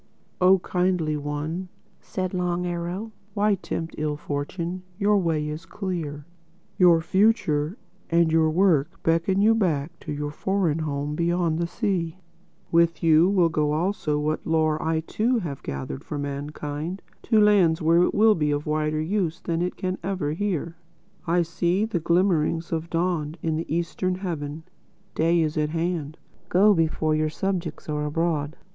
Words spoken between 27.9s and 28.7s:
abroad.